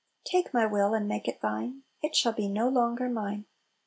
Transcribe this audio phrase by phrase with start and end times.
[0.23, 3.45] 44 Take my will, and make it Thine; It shall be no longer mine.